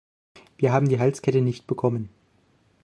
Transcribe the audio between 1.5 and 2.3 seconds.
bekommen.